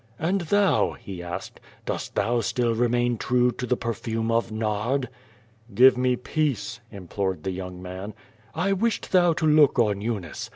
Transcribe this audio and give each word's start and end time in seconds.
"And 0.17 0.41
thou," 0.41 0.93
he 0.93 1.21
asked, 1.21 1.59
"dost 1.85 2.15
thou 2.15 2.41
still 2.41 2.73
remain 2.73 3.19
true 3.19 3.51
to 3.51 3.67
tho 3.67 3.75
perfume 3.75 4.31
of 4.31 4.51
nard?" 4.51 5.09
Xfive 5.71 5.95
me 5.95 6.17
i)eace?" 6.17 6.79
implored 6.91 7.43
the 7.43 7.51
young 7.51 7.79
man. 7.83 8.15
1 8.55 8.79
wished 8.79 9.11
thou 9.11 9.33
to 9.33 9.45
look 9.45 9.77
on 9.77 10.01
Eunice. 10.01 10.49